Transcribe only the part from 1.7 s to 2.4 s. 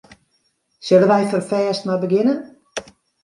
mar begjinne?